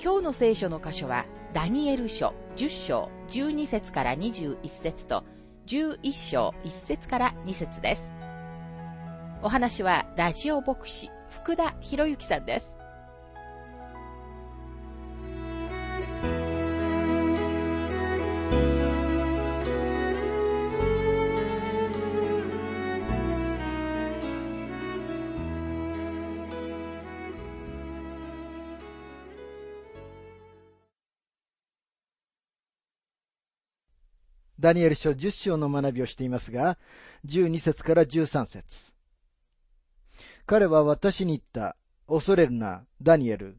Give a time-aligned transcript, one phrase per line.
[0.00, 5.24] 今日の聖書の箇所は、ダニエル書10章12節から21節と、
[5.66, 8.12] 11章1節から2節です。
[9.42, 12.77] お話は、ラジオ牧師、福田博之さんです。
[34.68, 36.76] ダニエル書10章の学びをしていますが、
[37.24, 38.92] 12節から13節
[40.44, 41.74] 彼は私に言った。
[42.06, 43.56] 恐れるな、ダニエル。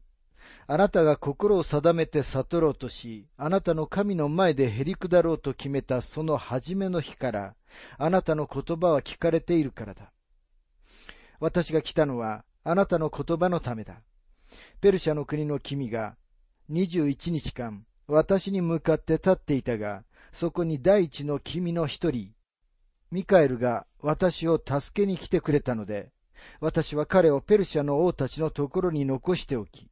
[0.68, 7.56] あなたが心を定めて悟ろうとし、あなたの神の前でへりくだろうと決めたその初めの日から、
[7.98, 10.12] あなたの言葉は聞かれているからだ。
[11.40, 14.00] 私が来たのは、あなたの言葉のためだ。
[14.80, 16.14] ペルシャの国の君が、
[16.70, 22.32] 21日間、私に向かって立っていたが、そこに第一の君の一人、
[23.10, 26.10] ミカエルが私を助けに来てくれたので、
[26.60, 29.90] 私は彼をペルシャの王たちのところに残しておき、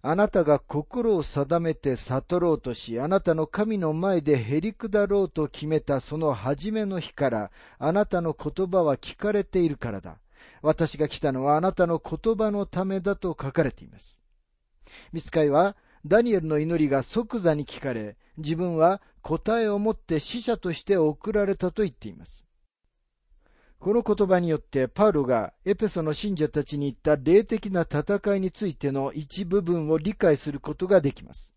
[0.00, 10.18] あなたが心を定めて悟ろうとし、あなたの神の前でへりくだろうと決めたその初めの日から、あなたの言葉は聞かれているからだ。
[10.62, 14.20] 私が来たのはあなたの言葉のためだと書かれています。
[15.12, 22.46] ミスカイはダニエルの祈りが即座に聞かれ、自分は答えを持って死者として送られたと言っています。
[23.78, 31.54] この言葉によってパウロがエペソの信者たちに言った霊的な戦いについての一部分を理解することができます。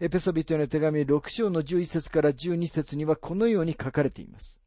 [0.00, 4.60] エペソビトへの手紙6章の11節から12節にはこのように書かれています。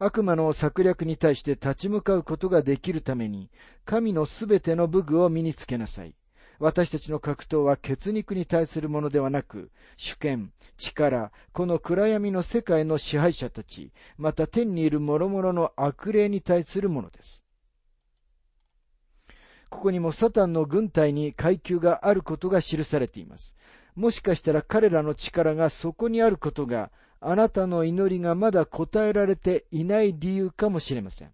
[0.00, 3.50] 悪魔の策略に対して立ち向かうことができるために、
[3.84, 6.14] 神のすべての武具を身につけなさい。
[6.58, 17.44] 私たちの格闘は血肉に対するものではなく、主権、力、この暗闇の世界の支配者たち、また天にいる諸々の悪霊に対するものです。
[19.70, 23.54] ここにもサタンの軍隊に階級があることが記されています。
[23.94, 26.90] もしかしたら彼らの力がそこにあることが、
[27.20, 31.32] あなたの祈りがまだ答えられていない理由かもしれません。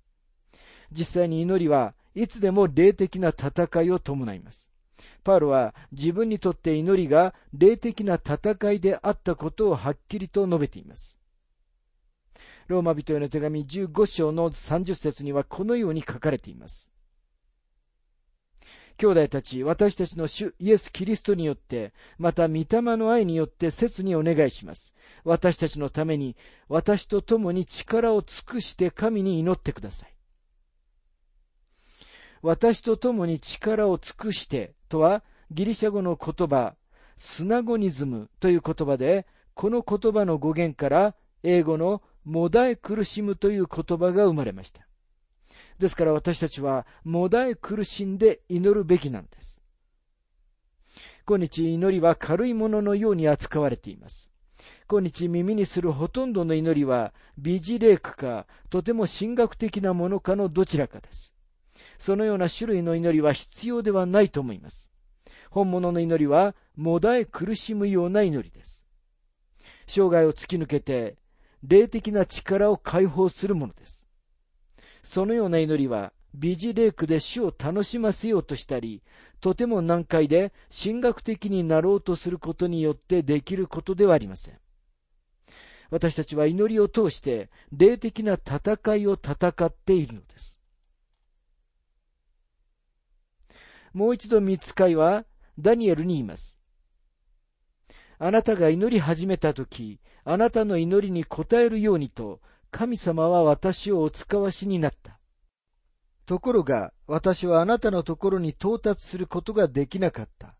[0.93, 4.74] 実際に祈りはいつでも霊的な戦いを伴います。
[5.22, 11.19] パウロは自分にとって祈りが霊的な戦いであったことをはっきりと述べています。
[12.66, 16.94] ローマ人への手紙15章の30節にはこのように書かれています。
[18.97, 22.66] 兄弟たち、私たちの主イエス・キリストによって、また御霊
[22.97, 24.94] の愛によって切にお願いします。
[25.25, 26.37] 私たちのために、
[26.69, 30.15] 私と共に力を尽くして神に祈ってください。
[32.41, 36.75] 私と共に力を尽くしてとは、ギリシャ語の言葉、
[37.19, 44.87] スナゴニズムという言葉で、この言葉の語源から英語のもだえ苦しむという言葉が生まれました。
[45.78, 49.60] ですから私たちはもだえ苦しんで祈るべきなんです。
[51.26, 54.31] 今日祈りは軽いもののように扱われています。
[54.88, 61.33] 今日耳にするほとんどの祈りは美辞霊句かとても神学的なものかのどちらかです。
[61.99, 64.91] そのような種類の祈りは必要ではないと思います。
[65.50, 68.87] 本物の祈りは、もだえ苦しむような祈りです。
[69.87, 71.17] 生涯を突き抜けて、
[71.62, 74.08] 霊的な力を解放するものです。
[75.02, 79.02] そのような祈りは、美辞霊句で主を楽しませようとしたり、
[79.41, 84.58] とても難解で神学的になろうとすることによってできることではありません。
[85.91, 90.58] 私たちは祈りを通して霊的な戦いを戦っているのです。
[93.94, 95.25] もう一度見つかいは
[95.58, 96.58] ダニエルに言います。
[98.19, 105.19] あなたが祈り始めたとき、あなたの祈りに応えるようにと、神様は私をお使わしになった。
[106.26, 110.56] ところが、私はあなたのところに到達することができなかった。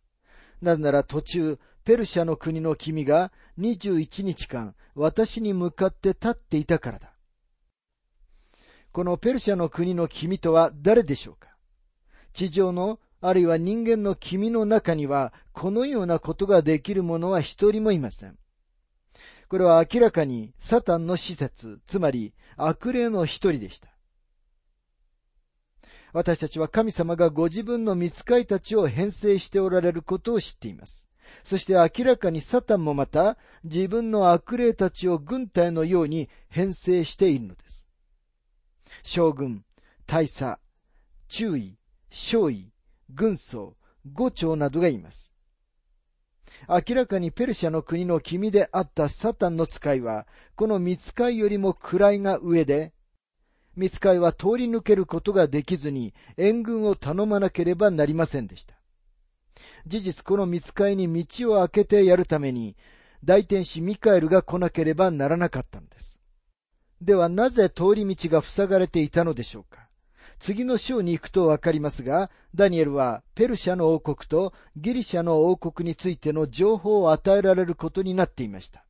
[0.61, 7.13] なぜなら途中、ペルシャの国の君が21日間私に向かって立っていたからだ。
[8.91, 11.49] このペルシャの国の君とは誰でしょうか？
[12.33, 18.37] 地上のあるいは人間の君の中には、このようなことができる者は一人もいません。
[19.49, 23.89] これは明らかにサタンの施設、つまり悪霊の一人でした。
[26.13, 31.09] 私たちは神様がご自分の見つかいたちを編成しておられることを知っています。
[31.45, 37.89] そして明らかにサタンもまた自分の悪霊たちを軍隊のように編成しているのです。
[39.03, 39.65] 将軍、
[40.05, 40.59] 大佐、
[41.29, 41.79] 注意、
[42.11, 42.74] 少尉、
[43.11, 43.77] 軍曹、
[44.13, 45.35] 五長などがいます。
[46.69, 52.93] 明らかにペルシャの国の君であったサタンの使いは、この見つかいよりも位が上で、
[53.77, 58.77] 見つかいは通り抜けることができずに援軍を頼まなければなりませんでした。
[59.87, 62.77] 事実この見つかいに道を開けてやるために、
[63.25, 66.19] 大天使ミカエルが来なければならなかったのです。
[67.01, 69.89] ではなぜ通り道が塞がれていたのでしょうか
[70.39, 78.85] 次の章に行くとわかりますが、ダニエルはペルシャの王国とギリシャの王国についての情報を与えられることになっていました。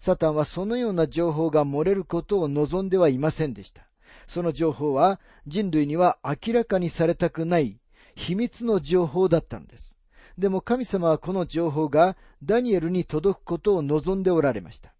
[0.00, 3.82] サタンはそのような情報が漏れることを望んではいませんでした。
[4.26, 7.78] その情報は人類には明らかにされたくない
[8.14, 9.96] 秘密の情報だったのです。
[10.38, 14.92] でも神様はこの情報がダニエルに届くことを望んでおられました。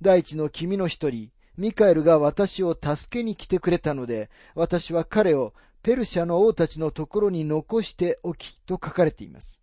[0.00, 5.52] 第一の君の一人、ミカエルが私を助けに来てくれたので、私は彼を
[5.82, 9.60] ペルシャの王たちのところに残しておきと書かれています。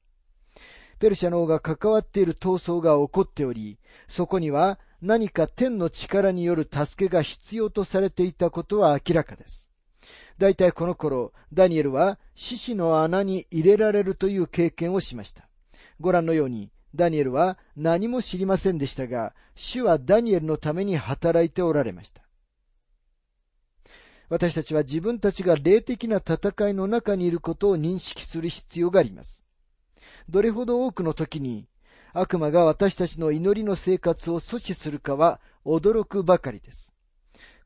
[1.00, 9.72] ペルシャの王が関わっている闘争が起こっており、そこには何か天の力による助けが必要とされていたことは明らかです。
[10.38, 15.50] 大体この頃、ダニエルは獅子の穴に入れられるという経験をしました。
[16.00, 22.22] ご覧のように、ダニエルは何も知りませんでしたが、主はダニエルのために働いておられました。
[24.30, 29.44] 私たちは自分たちが霊的な戦いの中にいることを認識する必要があります。
[30.30, 31.68] どれほど多くの時に
[32.14, 36.94] 悪魔が私たちの祈りの生活を阻止するかは驚くばかりです。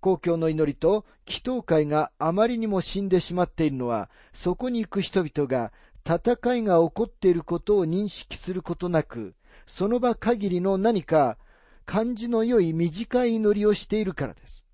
[0.02, 5.72] 公共の祈りと祈祷会があまりにも死んでしまっているのは、そこに行く人々が
[6.06, 9.36] 戦いが起こっていることを認識することなく、
[9.68, 11.38] その場限りの何か
[11.86, 14.65] 感じの良い短い祈りをしているからです。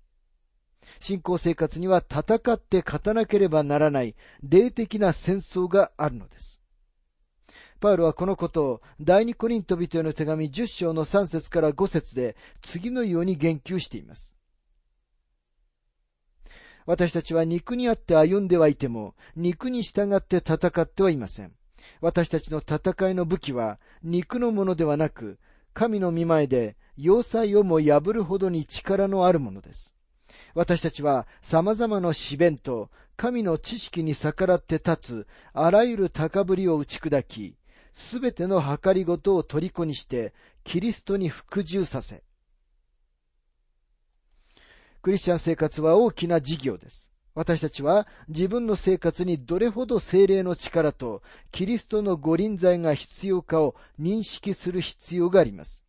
[1.00, 6.60] 信仰生活には戦って勝たなければならない霊的な戦争があるのです。
[7.80, 14.37] パウロはこのことを第二コリント人への手紙10章の3節から5節で次のように言及しています。
[16.88, 21.52] 私たちは肉にあって歩んではいても、肉に従って戦ってはいません。
[22.00, 25.38] 私たちの戦いの武器は、肉のものではなく、
[25.74, 29.94] 神の見前で、要塞をも破るほどに力のあるものです。
[30.54, 37.54] 私たちは様々な試弁と神の知識に逆らって立つあらゆる高ぶりを打ち砕き、
[37.92, 40.32] すべての計りごとを虜にして、
[40.64, 42.22] キリストに服従させ、
[45.08, 47.10] クリスチャン生活は大きな事業です。
[47.34, 55.86] 私たちは自分の生活にどれほど精霊の力とキリストの御臨在が必要かを認識する必要があります。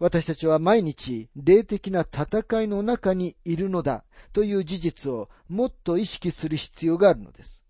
[0.00, 7.64] 私たちは毎日霊的な戦いの中にいるのだという事実をもっと意識する必要があるのです。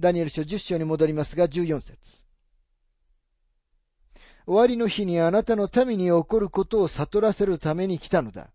[0.00, 2.24] ダニエル書10章に戻りますが14節
[4.50, 8.50] 終わりの日にあなたの民に起こることを悟らせるために来たのだ。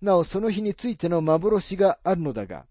[0.00, 2.66] なおその日についての幻があるのだが、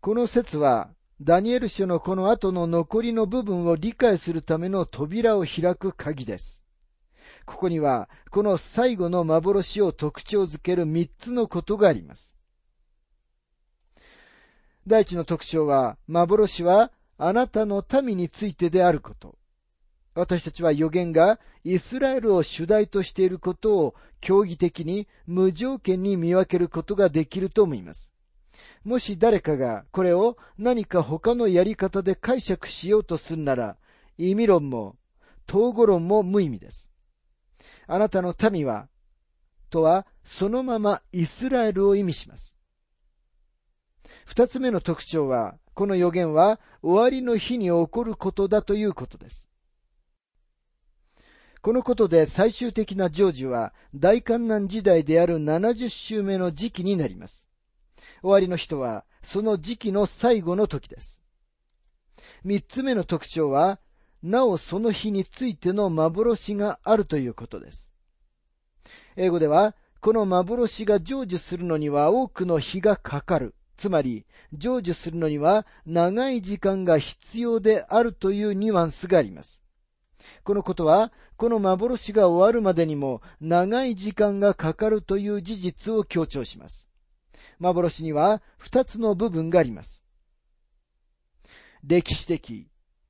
[0.00, 0.88] この説は、
[1.20, 6.64] ダニエル書のこの後の残りの部分を理解するための扉を開く鍵です。
[7.44, 12.38] ここには、この最後の幻を特徴づける三つのことがあります。
[14.86, 19.36] 第一の特徴は、幻はあなたの民についてであること。
[20.14, 28.12] 私たちは予言がイスラエルを主題としていることを競技的に無条件に見分けることができると思います。
[28.84, 33.76] もし誰かがこれを何か他のやり方で解釈しようとするなら、
[34.18, 34.96] 意味論も
[35.48, 36.88] 統合論も無意味です。
[37.86, 38.88] あなたの民は、
[39.70, 42.58] とはそのままイスラエルを意味します。
[44.26, 49.51] 二つ目の特徴は、この予言は終わりの日に起こることだということです。
[51.62, 57.48] このことで最終的な成就は大観難時代である70週目の時期になります。
[58.20, 61.22] 終わりの人はその時期の最後の時です。
[62.44, 63.78] 三つ目の特徴は、
[64.22, 67.92] なおその日についての幻があるということです。
[69.16, 73.54] 英語では、この幻が成就するのには多くの日がかかる。
[73.76, 79.61] つまり、成就するのには長い時間が必要であるというニュアンスがあります。
[80.44, 86.88] このことは、この幻が終わるまでにも長い時間がかかるという事実を強調します。
[87.58, 90.04] 幻には二つの部分があります。
[91.84, 92.68] 歴史的。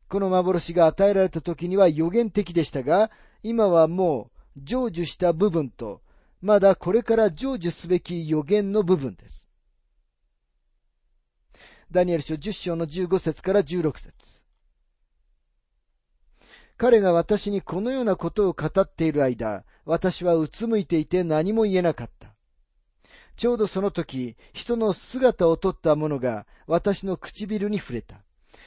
[0.08, 3.10] この幻が与えられた時には予言的でしたが、
[3.42, 6.02] 今はもう成就した部分と、
[6.42, 9.48] まだこれから成就すべき予言の部分です。
[11.90, 14.41] ダニエル書10章の15節から16節
[16.76, 22.34] 彼が私にこのようなことを語っている間、私はうつむいていて何も言えなかった。
[23.36, 28.22] ちょうどその時、人の姿をとった者が私の唇に触れた。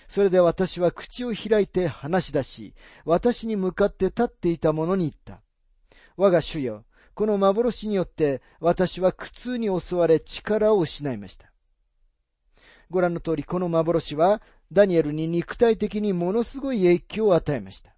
[0.07, 5.41] それで私は口を開いて話し出し、私に向かって立っていた者に言った。
[6.17, 11.51] 我が主よ、この幻によって私は苦痛に襲われ力を失いました。
[12.89, 17.94] ご覧の通りこの幻はダニエルに肉体的にものすごい影響を与えました。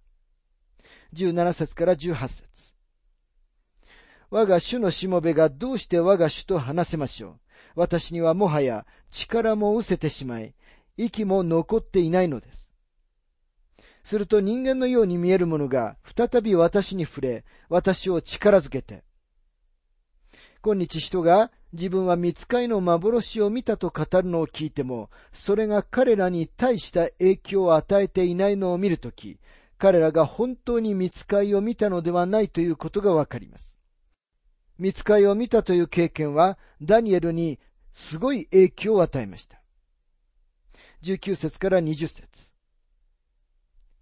[1.14, 2.74] 17節から18節
[4.30, 7.34] 我が主のしもべがどうして我が主と話せましょう？
[7.74, 10.54] 私にはもはや力も失せてしまい、
[10.96, 12.74] 息も残っていないのです。
[14.04, 19.04] すると人間のように見えるものが再び私に触れ、私を力づけて、
[20.60, 29.38] 今日人が自分は見つかいの幻を見たと語るのを聞いても、それが彼らに大した影響を与えていないのを見るとき、
[29.78, 33.78] 彼らが本当に見つかいを見たのではないということがわかります。
[34.76, 37.58] 見つかいを見たという経験は、ダニエルに
[37.92, 39.60] すごい影響を与えました。
[41.02, 42.52] 19節から20節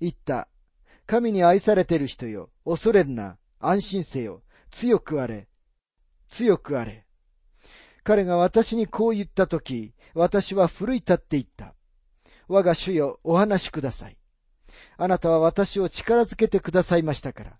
[0.01, 0.49] 言った。
[1.07, 5.47] 神に愛されている人よ、恐れるな、安心せよ、強くあれ、
[6.29, 7.07] 強くあれ。
[8.03, 11.75] 彼が私にこう言ったとき、私は奮い立って言った。
[12.49, 14.19] 我が主よ、お話しください。
[14.97, 17.59] あなたは私を力づけてくださいましたから。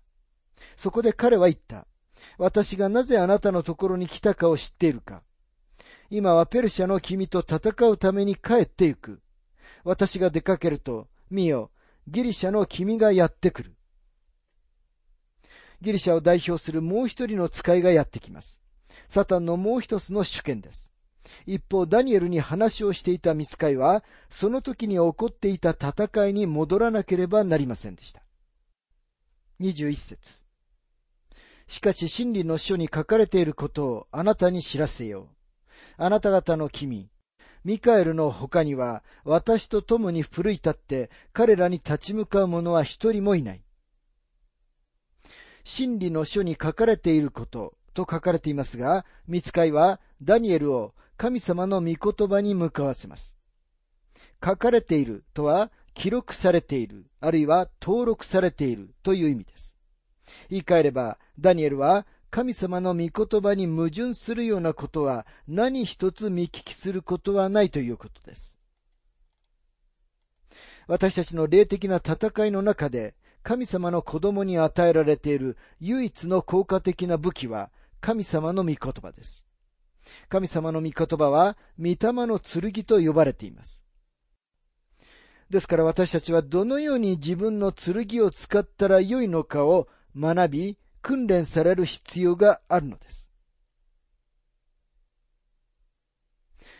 [0.75, 1.87] そこで彼は言った。
[2.37, 5.23] 私がなぜあなたのところに来たかを知っているか。
[6.09, 9.21] 今はペルシャの君と戦うために帰ってゆく。
[9.83, 11.71] 私が出かけると、見よ、
[12.07, 13.75] ギリシャの君がやってくる。
[15.81, 18.61] ギリシャを代表するもう一人の使いがやってきます。
[19.09, 20.91] サタンのもう一つの主権です。
[21.45, 28.21] 一方、ダニエルに話をしていた見つかいは、その時に起こっていた戦いに戻らなければなりませんでした。
[29.59, 30.47] 21節
[31.67, 35.27] しかし真理の書に書かれていることをあなたに知らせよう。
[35.97, 37.09] あなた方の君、
[37.63, 43.61] ミカエルの他には私と共に奮い立って彼らに立ち向かう者は一人もいない。
[45.65, 53.35] 真理の書に書かれていることと書かれていますが、見つかいはダニエルを神様の御言葉に向かわせます。
[54.43, 59.75] 書かれているとは記録されている、あるいは登録されているという意味です。
[60.49, 68.59] 言い換えれば、ダニエルは神様の御言葉に矛盾するようなことは何一つ見聞きすることはないということです。
[70.85, 77.71] 私たちの霊的な戦いの中で神様の子供に与えられている唯一の効果的な武器は
[78.01, 79.46] 神様の御言葉です。
[80.29, 83.83] 神様の御言葉は御霊の剣と呼ばれています。
[85.49, 93.27] ですから私たちはどのように自分の剣を使ったらよいのかを学び、訓練される必要があるのです。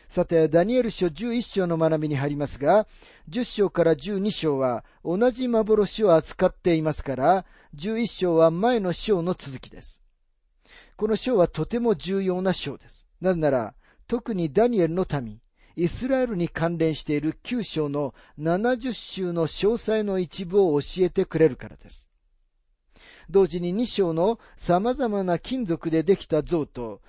[0.10, 2.88] さて、ダニエル書11章の学びに入りますが、
[3.30, 10.02] 10章から12章は同じ幻を扱っていますから、11章は前の章の続きです。
[10.96, 13.07] この章はとても重要な章です。
[13.22, 13.74] なぜなら、
[14.08, 15.42] 特にダニエルの民、
[15.76, 22.10] イスラエルに関連している9章の70週の詳細の一部を教えてくれるからです。
[23.30, 27.02] 同時に2章の様々な金属でできた像と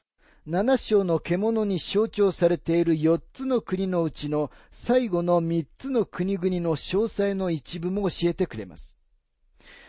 [0.46, 8.96] 七章の獣に象徴されている四つの国のうちの最後の三つの国々の詳細の一部も教えてくれます。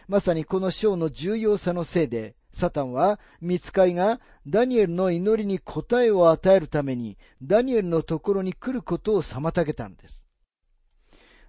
[0.09, 10.25] まさにこの章の重要さのせいで、サタンは、見つかいがダニエルの祈りに答えを与えるために、ダニエルのところに来ることを妨げたんです。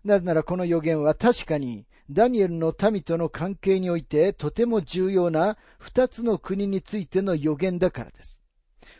[0.04, 8.42] なぜならこの予言は確かに、ダニエルの民との関係においてとても重要な二つの国についての予言だからです。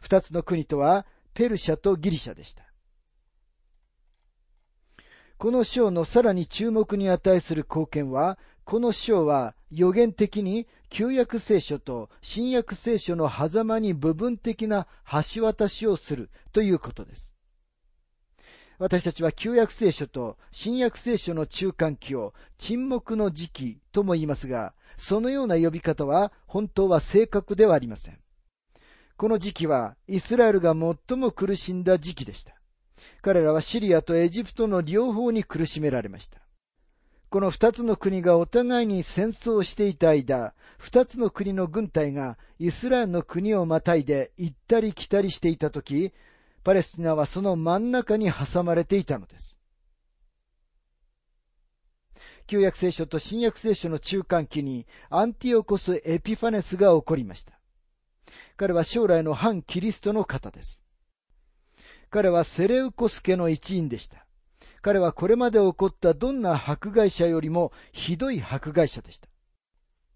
[0.01, 2.65] 二つの国とは、ペルシャとギリシャでした。
[5.39, 14.87] この章のさらに注目に値する貢献は、この章は予言的に旧約聖書と新約聖書の狭間に部分的な
[15.35, 17.33] 橋渡しをするということです。
[18.79, 28.19] 私たちは旧約聖書と新約聖書の中間期を沈黙の時期とも言いますが、そのような呼び方は本当は正確ではありません。
[29.19, 32.55] この時期はイスラエルが最も苦しんだ時期でした。
[33.21, 36.40] 彼らはシリアとエジプトの両方に苦しめられました。
[37.31, 46.13] この二つの国がお互いに戦争していた間、二つの国の軍隊がイスラエルの国をまたいで行ったり来たりしていたとき、
[46.65, 49.61] パレスチナはその真ん中に挟まれていたのです。
[52.49, 57.53] 旧約聖書と新約聖書の中間期にアンティオコス・エピファネスが起こりました。
[58.57, 60.83] 彼は将来の反キリストの方です。
[62.11, 64.27] 彼はセレウコス家の一員でした。
[64.83, 69.29] 彼はこれまで起こったどんな迫害者よりもひどい迫害者でした。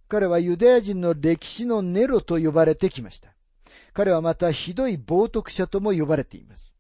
[0.09, 3.35] 彼はユダヤ人の歴史のネロと呼ばれてきました。
[3.93, 6.77] 彼はまたひどい冒涜者とも呼ばれています。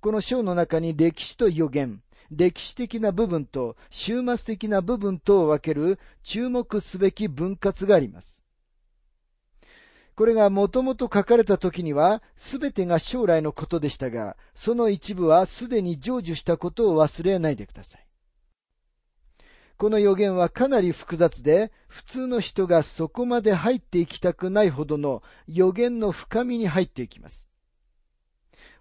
[0.00, 8.44] この章の中に歴史と予言、歴史的な部分と終末的な部分とを分ける注目すべき分割があります。
[10.20, 18.06] これがもともと書かれた時には全てが将来のことでしたが、その一部はすでに成就したことを忘れないでください。
[19.78, 27.48] この予言はかなり複雑で、普通の人がそこまで入っていきたくないほどの予言の深みに入っていきます。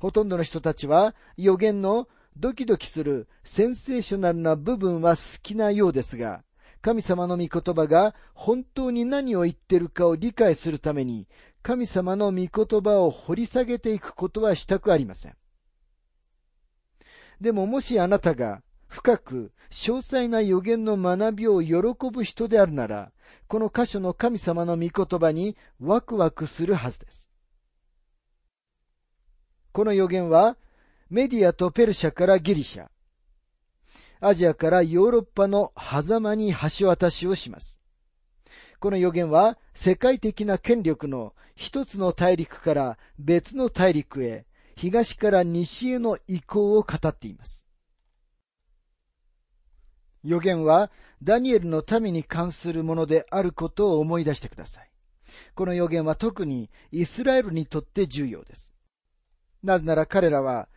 [0.01, 6.43] ほとんどの人たちは予言のドキドキするセンセーショナルな部分は好きなようですが、
[6.82, 11.28] 神様の御言葉が本当に何を言ってるかを理解するために、
[11.62, 15.36] 神様の御言葉を掘り下げていくことはしたくありません。
[17.42, 21.76] でももしあなたが深く詳細な予言の学びを喜
[22.12, 23.12] ぶ人であるなら、
[23.48, 27.30] この箇所の神様の御言葉にワクワクするはずです。
[29.72, 30.58] この予言は、
[31.10, 32.88] メディアとペルシャからギリシャ、
[34.21, 37.79] アジアからヨーロッパの狭間に橋渡しをします。
[38.79, 47.65] この予言は世界的な権力の一つの大陸から別の大陸へ、東から西への移行を語っています。
[50.23, 50.91] 予言は
[51.23, 54.89] ダニエルの民に関するものであることを思い出してください。
[55.55, 58.75] この予言は特にイスラエルにとって重要です。
[59.63, 60.69] なぜなら彼らは、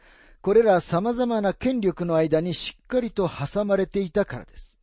[0.42, 4.76] これら様々な権力の間にしっかりと挟まれていたからです。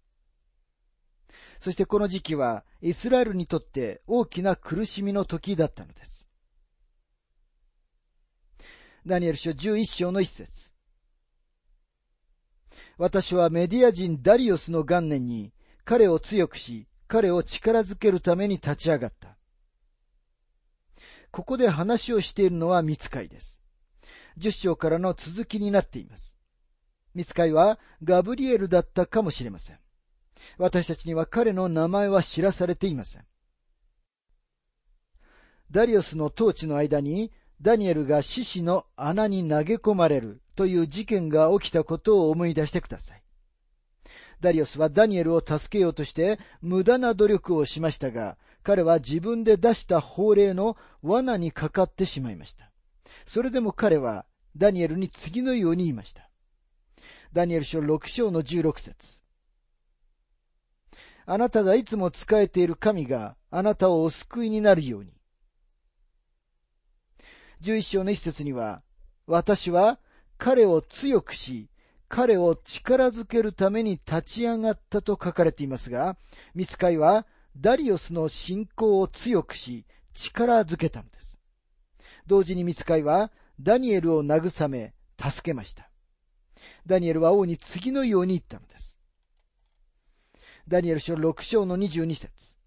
[1.60, 6.30] そしてこの時期はイスラエルにとって大きな苦しみの時だったのです。
[9.06, 10.72] ダニエル書11章の一節。
[12.98, 15.52] 私はメディア人ダリオスの元年に
[15.84, 19.38] 彼を強くし、彼を力づけるために立ち上がった。
[21.32, 23.59] ここで話をしているのは見つかいです。
[24.40, 26.38] 十章からの続きになっています。
[27.14, 29.80] 見つかいはガブリエルだったかもしれません。
[30.58, 33.26] 私たちには彼の名前は知らされていません。
[35.70, 43.24] ダリオスの統治の間にダニエルが獅子の穴に投げ込まれるという事件が起きたことを思い出してください。
[44.40, 52.72] ダリオスはダニエルを助けようとして無駄な努力をしましたが、彼は自分で出した法令の罠にかかってしまいました。
[53.26, 56.30] それでも彼はダニエルに次のように言いました。
[57.34, 59.20] ダニエル書6章の16節
[61.26, 65.14] あなたがいつも仕えている神があなたをお救いになるように。
[67.62, 68.82] 11章の一節には、
[69.28, 70.00] 私は
[70.40, 71.70] 彼を強くし、
[72.08, 76.18] 彼を力づけるために立ち上がったと書かれていますが、
[76.56, 79.86] ミスカイはダリオスの信仰を強くし、
[80.16, 81.38] 力づけたのです。
[82.26, 85.90] 同時にミスカイはダニエルを慰め、助けました。
[86.86, 88.98] ダニエルは王に次のように言ったのです。
[90.68, 92.58] ダニエル書6章の22節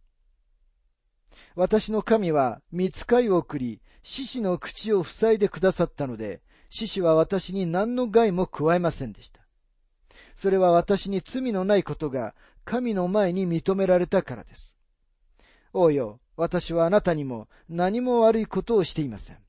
[1.55, 9.40] 私の神は見つかいを送り、獅子の口を塞いでくださったので、獅子は私に何の害も加えませんでした。
[10.37, 14.76] それは私に罪のないことが神の前に認められたからです。
[15.72, 19.41] 王よ、私はあなたにも何も悪いことをしていません。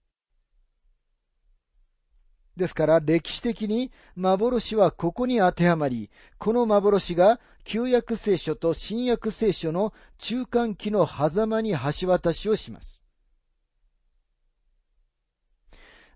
[2.56, 13.04] ですから歴史的に幻はここに当てはまり、この幻が旧約聖書と新約聖書の中間期の狭間に橋渡しをします。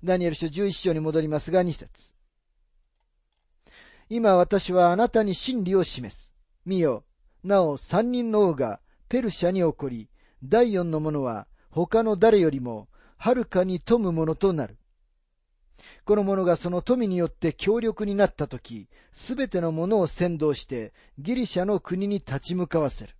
[0.04, 2.14] ダニエル書11章に戻りますが2節
[4.10, 6.34] 今私はあなたに真理を示す。
[6.66, 7.04] 見よ、
[7.44, 10.10] なお三人の王がペルシャに起こり、
[10.44, 14.78] 第四の者は他の誰よりもはるかに富むものとなる。
[16.06, 23.16] この者がその富によって強力になったとき、すべてのものを先導してギリシャの国に立ち向かわせる。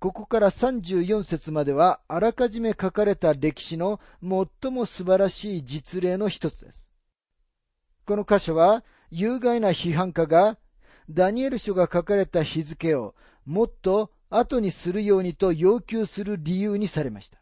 [0.00, 6.90] ここから34節まではあらかじめ書かれた歴史の最も素晴らしい実例の一つです。
[8.04, 10.56] この箇所は有害な批判家が
[11.10, 13.14] ダニエル書が書かれた日付を
[13.44, 17.40] もっと後にするようにと要求する理由にされました。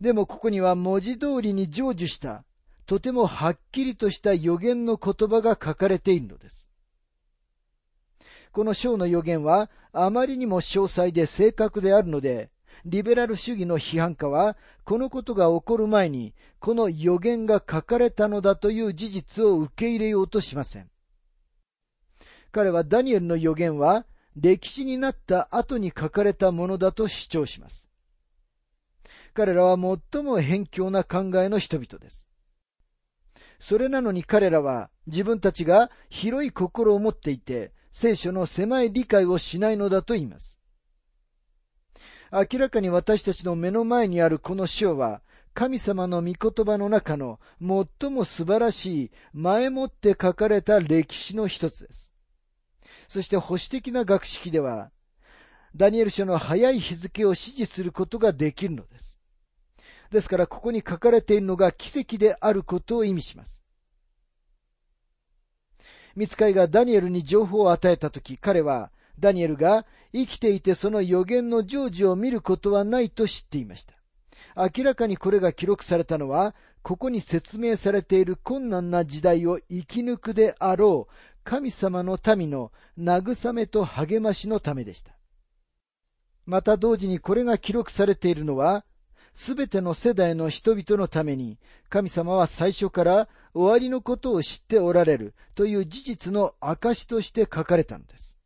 [0.00, 2.44] でもここには文字通りに成就した、
[2.86, 6.70] とてもはっきりとした予言の言葉が書かれているのです。
[8.52, 12.50] この章の予言はあまりにも詳細で正確であるので、
[12.84, 20.88] リベラル主義の批判家は、このことが起こる前に、この予言が書かれたのだという事実を受け入れようとしません。
[22.52, 27.89] 彼はダニエルの予言は、歴史になった後に書かれたものだと主張します。
[29.32, 29.76] 彼らは
[30.12, 32.28] 最も偏境な考えの人々です。
[33.60, 40.58] それなのに彼らは自分たちが広い心を持っていて、聖書の狭い理解をしないのだと言います。
[42.32, 45.20] 明らかに私たちの目の前にあるこの章は、
[45.52, 52.14] 神様の御言葉の中の最も素晴らしい前もって書かれた歴史の一つです。
[53.08, 54.92] そして保守的な学識では、
[55.74, 59.19] ダニエル書の早い日付を指示することができるのです。
[60.10, 63.62] ですからここに書かれているのが奇跡であることを意味します。
[66.16, 73.94] ミツカイがダニエルに情報を与えたとき、彼は、ダニエルが生きていてその予言の成就を見ることはないと知っていました。
[74.56, 85.12] 明らかにこれが記録されたのは、ここに説明されている困難な時代を生き抜くであろう神様の民の慰めと励ましのためでした。
[86.46, 88.84] また同時にこれが記録されているのは、
[89.34, 98.38] すべての世代の人々のために、神様は最初から終わりのことを知っておられるという事実の証として書かれたのです。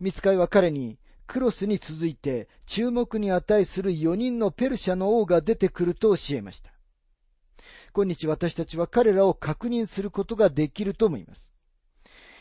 [0.00, 6.74] ミツカイは彼に、クロスに続いて注目に値する4人のペルシャの王が出てくると教えました。
[7.94, 11.54] 今日私たちは彼らを確認することができると思います。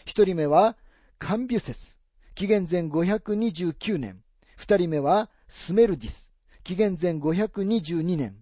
[0.05, 0.75] 一人目は、
[1.19, 1.99] カンビュセス、
[2.35, 4.23] 紀元前529年。
[4.57, 6.32] 二人目は、スメルディス、
[6.63, 8.37] 紀元前522年。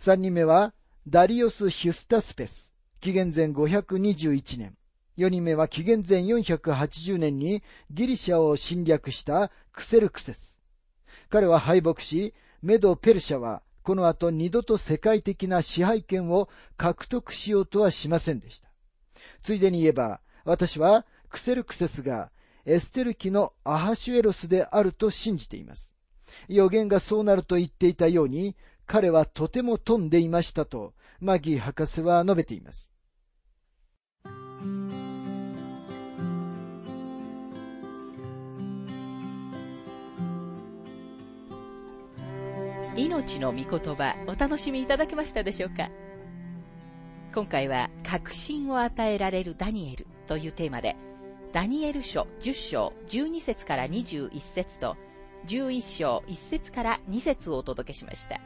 [0.00, 0.74] 三人目は、
[1.06, 4.76] ダリオス・ヒュスタスペス、紀元前521年。
[5.16, 10.60] 4人目は紀元前480年にギリシャを侵略したクセルクセス。
[11.30, 18.68] 彼は敗北し、メド・ペルシャはこの後二度と世界的な支配権を獲得しようとはしませんでした。
[19.40, 22.32] ついでに言えば、私はクセルクセスが
[22.64, 25.93] エステル記のアハシュエロスであると信じています。
[26.48, 28.56] 予言がそうなると言っていたように、
[28.86, 32.90] 彼はとても飛んでいましたと、マギー博士は述べています。
[42.96, 45.90] 命の御言葉お楽しみいただけましたでしょうか？
[47.34, 50.94] 今回は確信を与えられるダニエルというテーマで
[51.52, 54.96] ダニエル書10章12節から21節と
[55.46, 58.40] 11章1節から2節をお届けしました。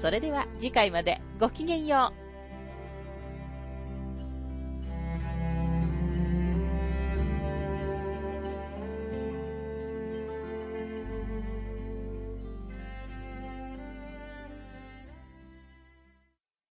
[0.02, 2.21] それでは次回までごきげんよう。